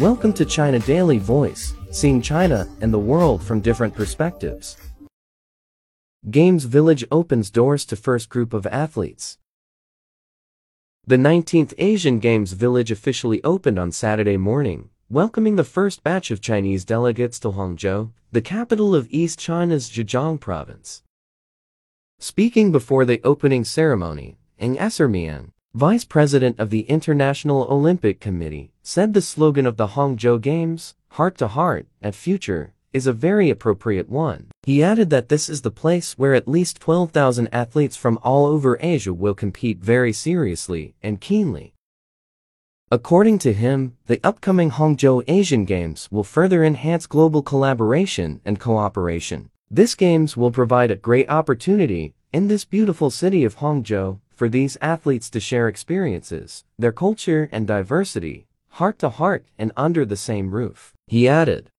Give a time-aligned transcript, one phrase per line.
[0.00, 4.78] Welcome to China Daily Voice, seeing China and the world from different perspectives.
[6.30, 9.36] Games Village opens doors to first group of athletes.
[11.06, 16.40] The 19th Asian Games Village officially opened on Saturday morning, welcoming the first batch of
[16.40, 21.02] Chinese delegates to Hangzhou, the capital of East China's Zhejiang province.
[22.18, 28.72] Speaking before the opening ceremony, Ng Ser Miang, Vice President of the International Olympic Committee,
[28.90, 33.48] said the slogan of the Hangzhou Games, Heart to Heart, at Future, is a very
[33.48, 34.48] appropriate one.
[34.64, 38.76] He added that this is the place where at least 12,000 athletes from all over
[38.80, 41.72] Asia will compete very seriously and keenly.
[42.90, 49.50] According to him, the upcoming Hangzhou Asian Games will further enhance global collaboration and cooperation.
[49.70, 54.76] This Games will provide a great opportunity in this beautiful city of Hangzhou for these
[54.80, 60.54] athletes to share experiences, their culture and diversity, heart to heart and under the same
[60.54, 60.92] roof.
[61.06, 61.70] He added,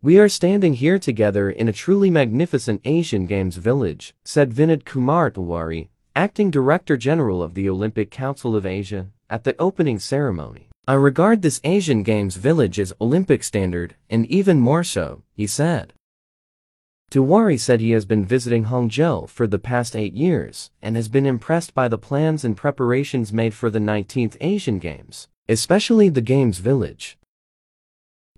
[0.00, 5.30] We are standing here together in a truly magnificent Asian Games village, said Vinod Kumar
[5.30, 10.68] Tiwari, acting Director General of the Olympic Council of Asia, at the opening ceremony.
[10.86, 15.92] I regard this Asian Games village as Olympic standard, and even more so, he said.
[17.12, 21.26] Tiwari said he has been visiting Hangzhou for the past eight years and has been
[21.26, 26.58] impressed by the plans and preparations made for the 19th Asian Games, especially the Games
[26.58, 27.18] Village.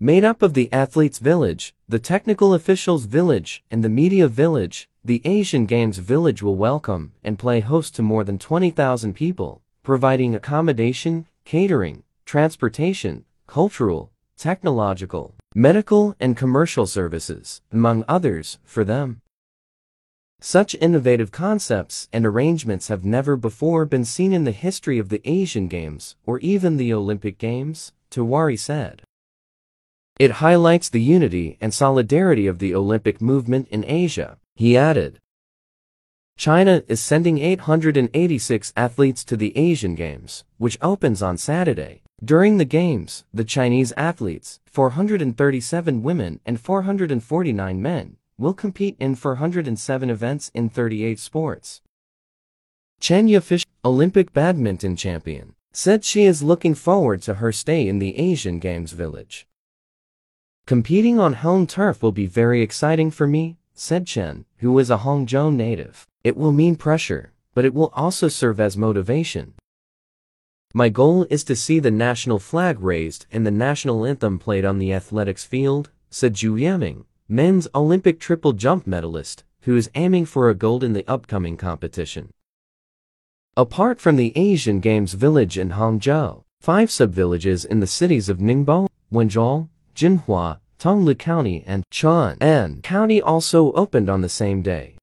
[0.00, 5.20] Made up of the Athletes Village, the Technical Officials Village, and the Media Village, the
[5.24, 11.26] Asian Games Village will welcome and play host to more than 20,000 people, providing accommodation,
[11.44, 19.20] catering, transportation, cultural, technological, medical and commercial services, among others, for them.
[20.46, 25.22] Such innovative concepts and arrangements have never before been seen in the history of the
[25.24, 29.00] Asian Games or even the Olympic Games, Tiwari said.
[30.18, 35.18] It highlights the unity and solidarity of the Olympic movement in Asia, he added.
[36.36, 42.02] China is sending 886 athletes to the Asian Games, which opens on Saturday.
[42.22, 50.10] During the Games, the Chinese athletes, 437 women and 449 men, will compete in 407
[50.10, 51.80] events in 38 sports.
[53.00, 58.18] Chen Yufei, Olympic badminton champion, said she is looking forward to her stay in the
[58.18, 59.46] Asian Games village.
[60.66, 64.98] Competing on home turf will be very exciting for me, said Chen, who is a
[64.98, 66.06] Hangzhou native.
[66.22, 69.54] It will mean pressure, but it will also serve as motivation.
[70.72, 74.78] My goal is to see the national flag raised and the national anthem played on
[74.78, 80.50] the athletics field, said Zhu Yaming, men's Olympic triple jump medalist, who is aiming for
[80.50, 82.30] a gold in the upcoming competition.
[83.56, 88.88] Apart from the Asian Games village in Hangzhou, five sub-villages in the cities of Ningbo,
[89.10, 94.96] Wenzhou, Jinhua, Tonglu County and Chun'an County also opened on the same day.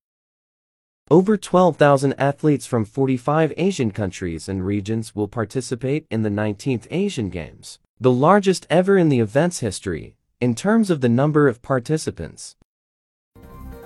[1.10, 7.30] Over 12,000 athletes from 45 Asian countries and regions will participate in the 19th Asian
[7.30, 12.56] Games, the largest ever in the event's history, in terms of the number of participants.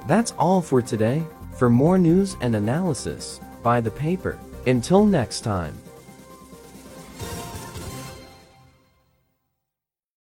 [0.07, 1.23] That's all for today.
[1.57, 4.39] For more news and analysis, buy the paper.
[4.66, 5.77] Until next time.